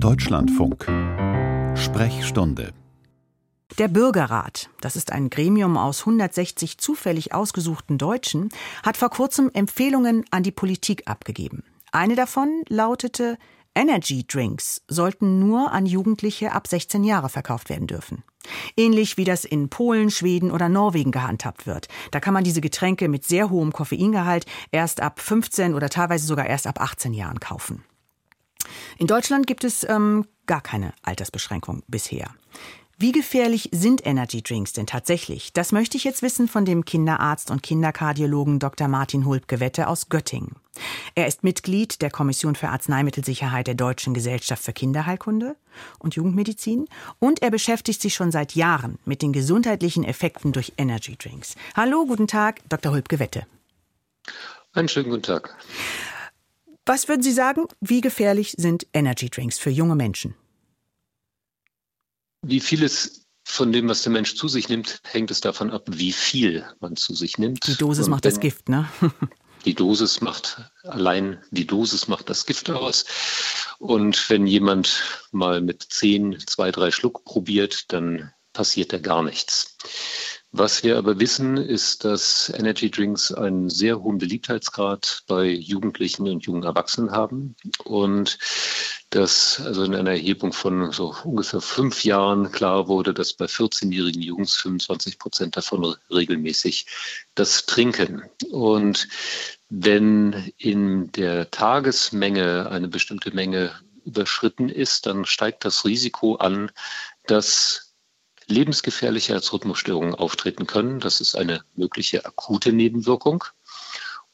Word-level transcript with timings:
Deutschlandfunk 0.00 0.86
Sprechstunde 1.76 2.72
der 3.78 3.88
Bürgerrat, 3.88 4.70
das 4.80 4.96
ist 4.96 5.12
ein 5.12 5.28
Gremium 5.28 5.76
aus 5.76 6.00
160 6.00 6.78
zufällig 6.78 7.34
ausgesuchten 7.34 7.98
Deutschen, 7.98 8.48
hat 8.82 8.96
vor 8.96 9.10
kurzem 9.10 9.50
Empfehlungen 9.52 10.24
an 10.30 10.42
die 10.42 10.52
Politik 10.52 11.02
abgegeben. 11.06 11.64
Eine 11.92 12.14
davon 12.14 12.62
lautete, 12.68 13.38
Energy 13.74 14.26
Drinks 14.26 14.82
sollten 14.88 15.38
nur 15.38 15.72
an 15.72 15.86
Jugendliche 15.86 16.52
ab 16.52 16.66
16 16.66 17.04
Jahre 17.04 17.28
verkauft 17.28 17.68
werden 17.68 17.86
dürfen. 17.86 18.24
Ähnlich 18.76 19.16
wie 19.16 19.24
das 19.24 19.44
in 19.44 19.68
Polen, 19.68 20.10
Schweden 20.10 20.50
oder 20.50 20.68
Norwegen 20.68 21.12
gehandhabt 21.12 21.66
wird. 21.66 21.88
Da 22.10 22.20
kann 22.20 22.34
man 22.34 22.44
diese 22.44 22.60
Getränke 22.60 23.08
mit 23.08 23.24
sehr 23.24 23.50
hohem 23.50 23.72
Koffeingehalt 23.72 24.46
erst 24.70 25.00
ab 25.00 25.20
15 25.20 25.74
oder 25.74 25.88
teilweise 25.90 26.26
sogar 26.26 26.46
erst 26.46 26.66
ab 26.66 26.80
18 26.80 27.14
Jahren 27.14 27.40
kaufen. 27.40 27.84
In 28.96 29.06
Deutschland 29.06 29.46
gibt 29.46 29.64
es 29.64 29.84
ähm, 29.88 30.26
gar 30.46 30.60
keine 30.60 30.92
Altersbeschränkung 31.02 31.82
bisher. 31.88 32.34
Wie 33.00 33.12
gefährlich 33.12 33.68
sind 33.70 34.04
Energy 34.04 34.42
Drinks 34.42 34.72
denn 34.72 34.88
tatsächlich? 34.88 35.52
Das 35.52 35.70
möchte 35.70 35.96
ich 35.96 36.02
jetzt 36.02 36.20
wissen 36.20 36.48
von 36.48 36.64
dem 36.64 36.84
Kinderarzt 36.84 37.52
und 37.52 37.62
Kinderkardiologen 37.62 38.58
Dr. 38.58 38.88
Martin 38.88 39.24
Hulbgewette 39.24 39.86
aus 39.86 40.08
Göttingen. 40.08 40.56
Er 41.14 41.28
ist 41.28 41.44
Mitglied 41.44 42.02
der 42.02 42.10
Kommission 42.10 42.56
für 42.56 42.70
Arzneimittelsicherheit 42.70 43.68
der 43.68 43.76
Deutschen 43.76 44.14
Gesellschaft 44.14 44.64
für 44.64 44.72
Kinderheilkunde 44.72 45.54
und 46.00 46.16
Jugendmedizin 46.16 46.88
und 47.20 47.40
er 47.40 47.52
beschäftigt 47.52 48.02
sich 48.02 48.14
schon 48.14 48.32
seit 48.32 48.56
Jahren 48.56 48.98
mit 49.04 49.22
den 49.22 49.32
gesundheitlichen 49.32 50.02
Effekten 50.02 50.50
durch 50.50 50.72
Energy 50.76 51.16
Drinks. 51.16 51.54
Hallo, 51.76 52.04
guten 52.04 52.26
Tag, 52.26 52.68
Dr. 52.68 52.90
Hulbgewette. 52.90 53.46
Einen 54.72 54.88
schönen 54.88 55.10
guten 55.10 55.22
Tag. 55.22 55.56
Was 56.88 57.06
würden 57.06 57.22
Sie 57.22 57.32
sagen, 57.32 57.66
wie 57.82 58.00
gefährlich 58.00 58.54
sind 58.56 58.86
Energy 58.94 59.28
Drinks 59.28 59.58
für 59.58 59.68
junge 59.68 59.94
Menschen? 59.94 60.34
Wie 62.40 62.60
vieles 62.60 63.26
von 63.44 63.72
dem, 63.72 63.90
was 63.90 64.04
der 64.04 64.12
Mensch 64.12 64.36
zu 64.36 64.48
sich 64.48 64.70
nimmt, 64.70 65.02
hängt 65.04 65.30
es 65.30 65.42
davon 65.42 65.70
ab, 65.70 65.82
wie 65.86 66.12
viel 66.12 66.64
man 66.80 66.96
zu 66.96 67.14
sich 67.14 67.36
nimmt. 67.36 67.66
Die 67.66 67.74
Dosis 67.74 68.06
Und 68.06 68.12
macht 68.12 68.24
das 68.24 68.40
Gift, 68.40 68.70
ne? 68.70 68.88
die 69.66 69.74
Dosis 69.74 70.22
macht, 70.22 70.62
allein 70.84 71.42
die 71.50 71.66
Dosis 71.66 72.08
macht 72.08 72.30
das 72.30 72.46
Gift 72.46 72.70
aus. 72.70 73.04
Und 73.78 74.30
wenn 74.30 74.46
jemand 74.46 75.26
mal 75.30 75.60
mit 75.60 75.82
zehn, 75.90 76.38
zwei, 76.46 76.70
drei 76.70 76.90
Schluck 76.90 77.22
probiert, 77.26 77.92
dann 77.92 78.32
passiert 78.54 78.94
da 78.94 78.98
gar 78.98 79.22
nichts. 79.22 79.76
Was 80.50 80.82
wir 80.82 80.96
aber 80.96 81.20
wissen, 81.20 81.58
ist, 81.58 82.04
dass 82.04 82.50
Energy 82.56 82.90
Drinks 82.90 83.32
einen 83.32 83.68
sehr 83.68 84.00
hohen 84.00 84.16
Beliebtheitsgrad 84.16 85.24
bei 85.26 85.44
Jugendlichen 85.44 86.26
und 86.26 86.46
jungen 86.46 86.62
Erwachsenen 86.62 87.10
haben 87.10 87.54
und 87.84 88.38
dass 89.10 89.60
also 89.60 89.84
in 89.84 89.94
einer 89.94 90.12
Erhebung 90.12 90.52
von 90.52 90.90
so 90.92 91.14
ungefähr 91.24 91.60
fünf 91.60 92.04
Jahren 92.04 92.50
klar 92.50 92.88
wurde, 92.88 93.12
dass 93.12 93.34
bei 93.34 93.44
14-jährigen 93.44 94.22
Jungs 94.22 94.54
25 94.56 95.18
Prozent 95.18 95.56
davon 95.56 95.96
regelmäßig 96.10 96.86
das 97.34 97.66
trinken. 97.66 98.22
Und 98.50 99.08
wenn 99.68 100.52
in 100.56 101.12
der 101.12 101.50
Tagesmenge 101.50 102.70
eine 102.70 102.88
bestimmte 102.88 103.34
Menge 103.34 103.72
überschritten 104.04 104.70
ist, 104.70 105.06
dann 105.06 105.24
steigt 105.24 105.64
das 105.64 105.84
Risiko 105.84 106.36
an, 106.36 106.70
dass 107.26 107.87
lebensgefährliche 108.48 109.34
Herzrhythmusstörungen 109.34 110.14
auftreten 110.14 110.66
können. 110.66 111.00
Das 111.00 111.20
ist 111.20 111.36
eine 111.36 111.62
mögliche 111.76 112.24
akute 112.24 112.72
Nebenwirkung. 112.72 113.44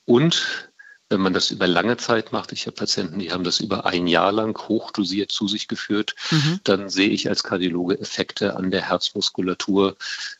Und 0.05 0.71
wenn 1.11 1.21
man 1.21 1.35
das 1.35 1.51
über 1.51 1.67
lange 1.67 1.97
Zeit 1.97 2.33
macht, 2.33 2.53
ich 2.53 2.67
habe 2.67 2.77
Patienten, 2.77 3.19
die 3.19 3.31
haben 3.31 3.45
das 3.45 3.61
über 3.61 3.85
ein 3.85 4.07
Jahr 4.07 4.33
lang 4.33 4.57
hochdosiert 4.59 5.31
zu 5.31 5.47
sich 5.47 5.69
geführt, 5.69 6.15
mhm. 6.31 6.61
dann 6.65 6.89
sehe 6.89 7.11
ich 7.11 7.29
als 7.29 7.45
Kardiologe 7.45 8.01
Effekte 8.01 8.57
an 8.57 8.71
der 8.71 8.89
Herzmuskulatur. 8.89 9.97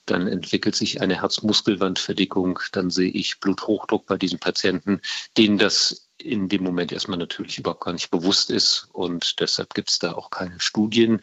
Dann 0.07 0.27
entwickelt 0.27 0.75
sich 0.75 1.01
eine 1.01 1.21
Herzmuskelwandverdickung. 1.21 2.61
Dann 2.73 2.91
sehe 2.91 3.11
ich 3.11 3.41
Bluthochdruck 3.41 4.07
bei 4.07 4.17
diesen 4.17 4.39
Patienten, 4.39 5.01
denen 5.37 5.59
das 5.59 6.09
in 6.25 6.49
dem 6.49 6.63
Moment 6.63 6.91
erstmal 6.93 7.19
natürlich 7.19 7.59
überhaupt 7.59 7.85
gar 7.85 7.93
nicht 7.93 8.11
bewusst 8.11 8.51
ist. 8.51 8.89
Und 8.93 9.41
deshalb 9.41 9.75
gibt 9.75 9.91
es 9.91 9.99
da 9.99 10.13
auch 10.13 10.31
keine 10.31 10.59
Studien 10.59 11.21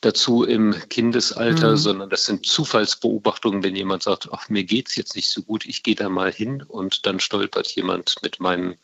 dazu 0.00 0.44
im 0.44 0.74
Kindesalter, 0.88 1.72
mhm. 1.72 1.76
sondern 1.76 2.10
das 2.10 2.24
sind 2.24 2.46
Zufallsbeobachtungen, 2.46 3.62
wenn 3.62 3.74
jemand 3.74 4.04
sagt, 4.04 4.28
ach, 4.32 4.48
mir 4.48 4.64
geht's 4.64 4.94
jetzt 4.96 5.16
nicht 5.16 5.30
so 5.30 5.42
gut, 5.42 5.66
ich 5.66 5.82
gehe 5.82 5.96
da 5.96 6.08
mal 6.08 6.32
hin 6.32 6.62
und 6.62 7.04
dann 7.04 7.18
stolpert 7.18 7.68
jemand 7.74 8.14
mit 8.22 8.38
meinem 8.38 8.76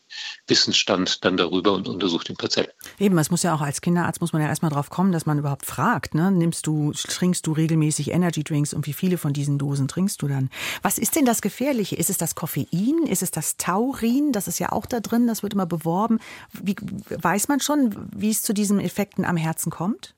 Wissensstand 0.47 1.25
dann 1.25 1.37
darüber 1.37 1.73
und 1.73 1.89
untersucht 1.89 2.29
den 2.29 2.37
Patienten. 2.37 2.73
Eben, 2.99 3.17
es 3.19 3.31
muss 3.31 3.43
ja 3.43 3.55
auch 3.55 3.61
als 3.61 3.81
Kinderarzt 3.81 4.21
muss 4.21 4.33
man 4.33 4.43
ja 4.43 4.49
erstmal 4.49 4.71
drauf 4.71 4.91
kommen, 4.91 5.13
dass 5.13 5.27
man 5.27 5.39
überhaupt 5.39 5.67
fragt, 5.67 6.15
ne? 6.15 6.31
Nimmst 6.31 6.67
du, 6.67 6.93
trinkst 6.93 7.47
du 7.47 7.53
regelmäßig 7.53 8.11
Energy 8.11 8.45
Drinks 8.45 8.75
und 8.75 8.87
wie 8.87 8.93
viele 8.93 9.19
von 9.19 9.33
diesen 9.33 9.59
Dosen 9.59 9.89
trinkst 9.89 10.21
du 10.23 10.29
dann? 10.29 10.51
Was 10.83 10.99
ist 10.99 11.17
denn 11.17 11.25
das 11.25 11.43
Gefährliche? 11.43 11.97
Ist 11.97 12.11
es 12.11 12.19
das 12.19 12.35
Koffein? 12.35 13.07
Ist 13.07 13.23
es 13.23 13.31
das 13.31 13.57
Taurin? 13.57 14.33
Das 14.33 14.49
ist 14.49 14.59
ja 14.59 14.73
auch 14.73 14.87
da 14.87 15.01
drin, 15.01 15.27
das 15.27 15.43
wird 15.43 15.55
immer 15.55 15.67
beworben. 15.67 16.19
Wie, 16.53 16.77
weiß 17.09 17.49
man 17.49 17.61
schon, 17.61 17.95
wie 18.15 18.31
es 18.31 18.43
zu 18.43 18.53
diesen 18.53 18.81
Effekten 18.81 19.25
am 19.25 19.37
Herzen 19.37 19.71
kommt? 19.71 20.15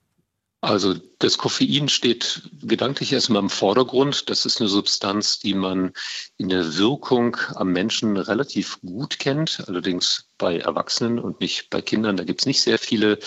Also 0.61 0.95
das 1.19 1.37
Koffein 1.37 1.87
steht 1.87 2.49
gedanklich 2.63 3.13
erstmal 3.13 3.43
im 3.43 3.49
Vordergrund. 3.49 4.27
Das 4.29 4.43
ist 4.45 4.59
eine 4.59 4.67
Substanz, 4.67 5.37
die 5.37 5.53
man 5.53 5.93
in 6.37 6.49
der 6.49 6.77
Wirkung 6.77 7.37
am 7.53 7.71
Menschen 7.71 8.17
relativ 8.17 8.81
gut 8.81 9.19
kennt, 9.19 9.63
allerdings 9.67 10.31
bei 10.39 10.57
Erwachsenen 10.57 11.19
und 11.19 11.41
nicht 11.41 11.69
bei 11.69 11.81
Kindern. 11.81 12.17
Da 12.17 12.23
gibt 12.23 12.41
es 12.41 12.47
nicht 12.47 12.61
sehr 12.61 12.79
viele 12.79 13.19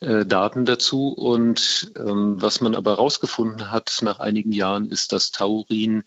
äh, 0.00 0.26
Daten 0.26 0.66
dazu. 0.66 1.08
Und 1.08 1.92
ähm, 1.96 2.40
was 2.42 2.60
man 2.60 2.74
aber 2.74 2.92
herausgefunden 2.92 3.70
hat 3.70 3.98
nach 4.02 4.18
einigen 4.18 4.52
Jahren, 4.52 4.90
ist, 4.90 5.12
dass 5.12 5.30
Taurin 5.30 6.04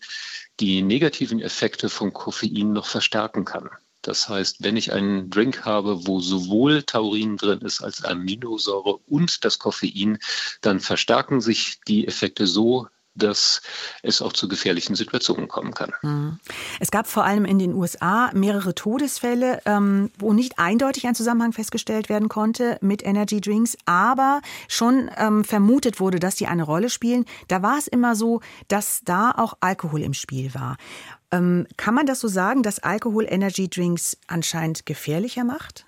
die 0.60 0.82
negativen 0.82 1.40
Effekte 1.40 1.88
von 1.88 2.12
Koffein 2.12 2.72
noch 2.72 2.86
verstärken 2.86 3.44
kann. 3.44 3.70
Das 4.02 4.28
heißt, 4.28 4.62
wenn 4.62 4.76
ich 4.76 4.92
einen 4.92 5.30
Drink 5.30 5.64
habe, 5.64 6.06
wo 6.06 6.20
sowohl 6.20 6.82
Taurin 6.82 7.36
drin 7.36 7.60
ist 7.60 7.82
als 7.82 8.04
Aminosäure 8.04 8.98
und 9.06 9.44
das 9.44 9.58
Koffein, 9.58 10.18
dann 10.60 10.80
verstärken 10.80 11.40
sich 11.40 11.80
die 11.86 12.06
Effekte 12.06 12.46
so, 12.46 12.86
dass 13.14 13.60
es 14.02 14.22
auch 14.22 14.32
zu 14.32 14.48
gefährlichen 14.48 14.94
Situationen 14.94 15.48
kommen 15.48 15.74
kann. 15.74 15.92
Mhm. 16.02 16.38
Es 16.78 16.90
gab 16.90 17.06
vor 17.06 17.24
allem 17.24 17.44
in 17.44 17.58
den 17.58 17.74
USA 17.74 18.30
mehrere 18.32 18.74
Todesfälle, 18.74 19.60
ähm, 19.66 20.10
wo 20.18 20.32
nicht 20.32 20.58
eindeutig 20.58 21.06
ein 21.06 21.14
Zusammenhang 21.14 21.52
festgestellt 21.52 22.08
werden 22.08 22.28
konnte 22.28 22.78
mit 22.80 23.04
Energy 23.04 23.40
Drinks, 23.40 23.76
aber 23.84 24.40
schon 24.68 25.10
ähm, 25.16 25.44
vermutet 25.44 26.00
wurde, 26.00 26.20
dass 26.20 26.36
die 26.36 26.46
eine 26.46 26.62
Rolle 26.62 26.88
spielen. 26.88 27.24
Da 27.48 27.62
war 27.62 27.78
es 27.78 27.88
immer 27.88 28.14
so, 28.14 28.40
dass 28.68 29.02
da 29.04 29.32
auch 29.32 29.54
Alkohol 29.60 30.02
im 30.02 30.14
Spiel 30.14 30.54
war. 30.54 30.76
Ähm, 31.32 31.66
kann 31.76 31.94
man 31.94 32.06
das 32.06 32.20
so 32.20 32.28
sagen, 32.28 32.62
dass 32.62 32.80
Alkohol 32.80 33.26
Energy 33.28 33.68
Drinks 33.68 34.16
anscheinend 34.26 34.86
gefährlicher 34.86 35.44
macht? 35.44 35.86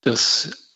Das 0.00 0.72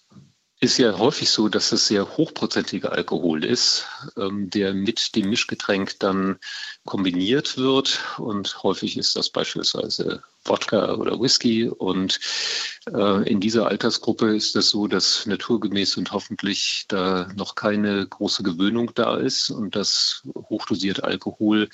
ist 0.60 0.78
ja 0.78 0.96
häufig 0.98 1.30
so, 1.30 1.48
dass 1.48 1.72
es 1.72 1.88
sehr 1.88 2.16
hochprozentiger 2.16 2.92
Alkohol 2.92 3.44
ist, 3.44 3.86
ähm, 4.16 4.48
der 4.50 4.72
mit 4.72 5.14
dem 5.14 5.28
Mischgetränk 5.28 5.98
dann 5.98 6.38
kombiniert 6.84 7.58
wird. 7.58 8.00
Und 8.18 8.62
häufig 8.62 8.96
ist 8.96 9.16
das 9.16 9.28
beispielsweise 9.28 10.22
Wodka 10.48 10.94
oder 10.94 11.20
Whisky. 11.20 11.68
Und 11.68 12.20
äh, 12.92 13.28
in 13.28 13.40
dieser 13.40 13.66
Altersgruppe 13.66 14.34
ist 14.34 14.56
es 14.56 14.70
so, 14.70 14.86
dass 14.86 15.26
naturgemäß 15.26 15.96
und 15.96 16.12
hoffentlich 16.12 16.84
da 16.88 17.28
noch 17.36 17.54
keine 17.54 18.06
große 18.06 18.42
Gewöhnung 18.42 18.92
da 18.94 19.16
ist 19.16 19.50
und 19.50 19.76
dass 19.76 20.22
hochdosiert 20.34 21.04
Alkohol 21.04 21.68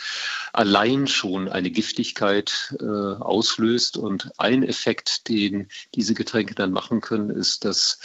allein 0.53 1.06
schon 1.06 1.49
eine 1.49 1.71
Giftigkeit 1.71 2.75
äh, 2.81 2.84
auslöst. 2.84 3.97
Und 3.97 4.31
ein 4.38 4.62
Effekt, 4.62 5.28
den 5.28 5.69
diese 5.94 6.15
Getränke 6.15 6.54
dann 6.54 6.72
machen 6.72 7.00
können, 7.00 7.31
ist, 7.31 7.65
dass 7.65 7.99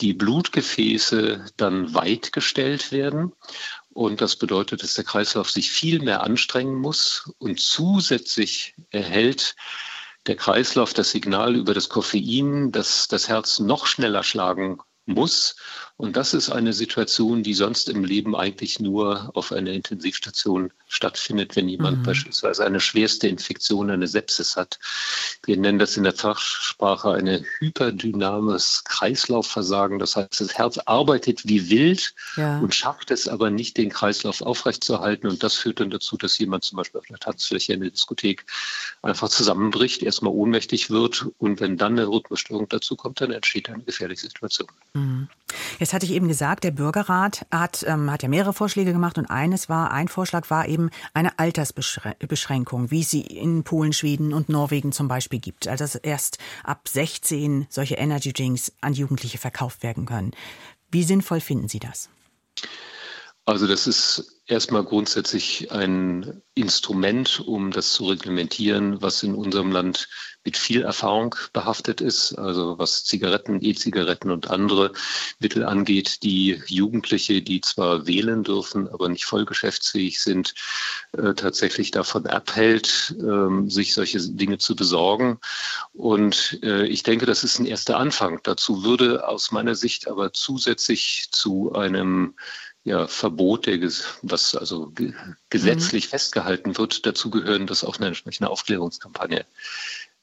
die 0.00 0.12
Blutgefäße 0.12 1.44
dann 1.56 1.94
weit 1.94 2.32
gestellt 2.32 2.92
werden. 2.92 3.32
Und 3.94 4.20
das 4.20 4.36
bedeutet, 4.36 4.82
dass 4.82 4.94
der 4.94 5.04
Kreislauf 5.04 5.50
sich 5.50 5.70
viel 5.70 6.00
mehr 6.00 6.22
anstrengen 6.22 6.74
muss 6.74 7.30
und 7.38 7.60
zusätzlich 7.60 8.74
erhält 8.90 9.54
der 10.26 10.36
Kreislauf 10.36 10.94
das 10.94 11.10
Signal 11.10 11.56
über 11.56 11.74
das 11.74 11.88
Koffein, 11.88 12.70
dass 12.72 13.08
das 13.08 13.28
Herz 13.28 13.58
noch 13.58 13.86
schneller 13.86 14.22
schlagen 14.22 14.78
muss. 15.06 15.56
Und 15.96 16.16
das 16.16 16.34
ist 16.34 16.50
eine 16.50 16.72
Situation, 16.72 17.42
die 17.42 17.54
sonst 17.54 17.88
im 17.88 18.04
Leben 18.04 18.34
eigentlich 18.34 18.80
nur 18.80 19.30
auf 19.34 19.52
einer 19.52 19.70
Intensivstation 19.70 20.72
stattfindet, 20.88 21.54
wenn 21.56 21.68
jemand 21.68 21.98
mhm. 21.98 22.02
beispielsweise 22.02 22.64
eine 22.64 22.80
schwerste 22.80 23.28
Infektion, 23.28 23.90
eine 23.90 24.06
Sepsis 24.06 24.56
hat. 24.56 24.78
Wir 25.44 25.56
nennen 25.56 25.78
das 25.78 25.96
in 25.96 26.04
der 26.04 26.12
Fachsprache 26.12 27.12
eine 27.12 27.44
hyperdynamisches 27.58 28.84
Kreislaufversagen. 28.84 29.98
Das 29.98 30.16
heißt, 30.16 30.40
das 30.40 30.54
Herz 30.58 30.78
arbeitet 30.78 31.46
wie 31.46 31.70
wild 31.70 32.14
ja. 32.36 32.58
und 32.58 32.74
schafft 32.74 33.10
es 33.10 33.28
aber 33.28 33.50
nicht, 33.50 33.76
den 33.76 33.90
Kreislauf 33.90 34.42
aufrechtzuerhalten. 34.42 35.28
Und 35.28 35.42
das 35.42 35.54
führt 35.54 35.80
dann 35.80 35.90
dazu, 35.90 36.16
dass 36.16 36.38
jemand 36.38 36.64
zum 36.64 36.76
Beispiel 36.76 37.00
auf 37.00 37.06
der 37.06 37.18
Tanzfläche 37.18 37.72
in 37.72 37.80
der 37.80 37.90
Diskothek 37.90 38.44
einfach 39.02 39.28
zusammenbricht, 39.28 40.02
erstmal 40.02 40.32
ohnmächtig 40.32 40.90
wird. 40.90 41.26
Und 41.38 41.60
wenn 41.60 41.76
dann 41.76 41.92
eine 41.92 42.08
Rhythmusstörung 42.08 42.68
dazu 42.68 42.96
kommt, 42.96 43.20
dann 43.20 43.30
entsteht 43.30 43.68
eine 43.68 43.82
gefährliche 43.82 44.22
Situation. 44.22 44.68
Mhm. 44.94 45.28
Jetzt 45.78 45.92
hatte 45.92 46.06
ich 46.06 46.12
eben 46.12 46.28
gesagt, 46.28 46.64
der 46.64 46.70
Bürgerrat 46.70 47.46
hat, 47.50 47.84
ähm, 47.86 48.10
hat 48.10 48.22
ja 48.22 48.28
mehrere 48.28 48.52
Vorschläge 48.52 48.92
gemacht 48.92 49.18
und 49.18 49.26
eines 49.26 49.68
war, 49.68 49.90
ein 49.90 50.08
Vorschlag 50.08 50.50
war 50.50 50.68
eben 50.68 50.90
eine 51.14 51.38
Altersbeschränkung, 51.38 52.90
wie 52.90 53.00
es 53.00 53.10
sie 53.10 53.22
in 53.22 53.64
Polen, 53.64 53.92
Schweden 53.92 54.32
und 54.32 54.48
Norwegen 54.48 54.92
zum 54.92 55.08
Beispiel 55.08 55.40
gibt. 55.40 55.68
Also 55.68 55.84
dass 55.84 55.94
erst 55.94 56.38
ab 56.64 56.88
16 56.88 57.66
solche 57.68 57.94
Energy 57.94 58.32
Drinks 58.32 58.72
an 58.80 58.92
Jugendliche 58.92 59.38
verkauft 59.38 59.82
werden 59.82 60.06
können. 60.06 60.32
Wie 60.90 61.04
sinnvoll 61.04 61.40
finden 61.40 61.68
Sie 61.68 61.80
das? 61.80 62.10
Also 63.44 63.66
das 63.66 63.88
ist 63.88 64.40
erstmal 64.46 64.84
grundsätzlich 64.84 65.72
ein 65.72 66.42
Instrument, 66.54 67.40
um 67.40 67.72
das 67.72 67.92
zu 67.92 68.04
reglementieren, 68.06 69.02
was 69.02 69.22
in 69.24 69.34
unserem 69.34 69.72
Land 69.72 70.08
mit 70.44 70.56
viel 70.56 70.82
Erfahrung 70.82 71.34
behaftet 71.52 72.00
ist, 72.00 72.34
also 72.34 72.78
was 72.78 73.04
Zigaretten, 73.04 73.64
E-Zigaretten 73.64 74.30
und 74.30 74.50
andere 74.50 74.92
Mittel 75.40 75.64
angeht, 75.64 76.22
die 76.22 76.62
Jugendliche, 76.66 77.42
die 77.42 77.60
zwar 77.60 78.06
wählen 78.06 78.44
dürfen, 78.44 78.88
aber 78.88 79.08
nicht 79.08 79.24
voll 79.24 79.44
geschäftsfähig 79.44 80.20
sind, 80.20 80.54
äh, 81.12 81.34
tatsächlich 81.34 81.90
davon 81.90 82.26
abhält, 82.26 83.14
äh, 83.18 83.70
sich 83.70 83.94
solche 83.94 84.20
Dinge 84.20 84.58
zu 84.58 84.76
besorgen. 84.76 85.38
Und 85.92 86.60
äh, 86.62 86.86
ich 86.86 87.02
denke, 87.02 87.26
das 87.26 87.44
ist 87.44 87.58
ein 87.58 87.66
erster 87.66 87.96
Anfang. 87.98 88.40
Dazu 88.42 88.84
würde 88.84 89.26
aus 89.26 89.52
meiner 89.52 89.74
Sicht 89.74 90.08
aber 90.08 90.32
zusätzlich 90.32 91.28
zu 91.30 91.72
einem 91.72 92.34
ja, 92.84 93.06
Verbot, 93.06 93.66
der, 93.66 93.80
was 94.22 94.56
also 94.56 94.92
gesetzlich 95.50 96.06
mhm. 96.06 96.10
festgehalten 96.10 96.78
wird, 96.78 97.06
dazu 97.06 97.30
gehören, 97.30 97.66
dass 97.66 97.84
auch 97.84 97.96
eine 97.96 98.08
entsprechende 98.08 98.50
Aufklärungskampagne 98.50 99.44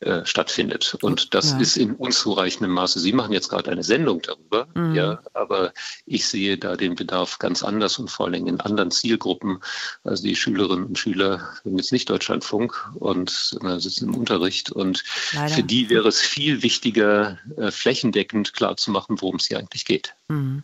äh, 0.02 0.26
stattfindet. 0.26 0.98
Und 1.02 1.34
das 1.34 1.52
ja. 1.52 1.60
ist 1.60 1.76
in 1.76 1.94
unzureichendem 1.94 2.72
Maße. 2.72 3.02
Sie 3.02 3.12
machen 3.12 3.34
jetzt 3.34 3.50
gerade 3.50 3.70
eine 3.70 3.84
Sendung 3.84 4.22
darüber, 4.22 4.68
mhm. 4.74 4.96
ja, 4.96 5.22
aber 5.34 5.74
ich 6.06 6.26
sehe 6.26 6.58
da 6.58 6.78
den 6.78 6.96
Bedarf 6.96 7.38
ganz 7.38 7.64
anders 7.64 8.00
und 8.00 8.10
vor 8.10 8.28
allem 8.28 8.48
in 8.48 8.62
anderen 8.62 8.92
Zielgruppen. 8.92 9.60
Also 10.06 10.24
die 10.24 10.38
Schülerinnen 10.38 10.86
und 10.86 10.98
Schüler 10.98 11.50
haben 11.66 11.78
jetzt 11.78 11.92
nicht 11.92 12.10
Deutschlandfunk 12.10 12.92
und 12.96 13.58
äh, 13.62 13.78
sitzen 13.80 14.08
im 14.08 14.16
Unterricht 14.16 14.72
und 14.72 15.04
Leider. 15.34 15.56
für 15.56 15.64
die 15.64 15.90
wäre 15.90 16.08
es 16.08 16.22
viel 16.22 16.64
wichtiger, 16.64 17.38
äh, 17.58 17.70
flächendeckend 17.70 18.54
klarzumachen, 18.54 19.22
worum 19.22 19.36
es 19.36 19.48
hier 19.48 19.60
eigentlich 19.60 19.84
geht. 19.84 20.14
Mhm. 20.30 20.64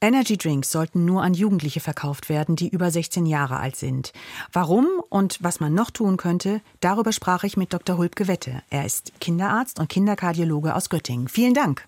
Energy 0.00 0.36
Drinks 0.36 0.70
sollten 0.70 1.04
nur 1.04 1.22
an 1.22 1.34
Jugendliche 1.34 1.80
verkauft 1.80 2.28
werden, 2.28 2.56
die 2.56 2.68
über 2.68 2.90
16 2.90 3.26
Jahre 3.26 3.58
alt 3.58 3.76
sind. 3.76 4.12
Warum 4.52 4.86
und 5.08 5.38
was 5.40 5.60
man 5.60 5.74
noch 5.74 5.90
tun 5.90 6.16
könnte, 6.16 6.60
darüber 6.80 7.12
sprach 7.12 7.44
ich 7.44 7.56
mit 7.56 7.72
Dr. 7.72 7.96
Hulpke 7.96 8.28
Wette. 8.28 8.62
Er 8.70 8.84
ist 8.84 9.12
Kinderarzt 9.20 9.80
und 9.80 9.88
Kinderkardiologe 9.88 10.74
aus 10.74 10.90
Göttingen. 10.90 11.28
Vielen 11.28 11.54
Dank. 11.54 11.86